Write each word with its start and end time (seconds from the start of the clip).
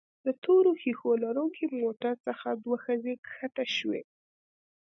د 0.25 0.27
تورو 0.43 0.71
ښيښو 0.81 1.11
لرونکي 1.23 1.65
موټر 1.81 2.13
څخه 2.27 2.47
دوه 2.63 2.77
ښځې 2.85 3.13
ښکته 3.31 3.65
شوې. 3.77 4.01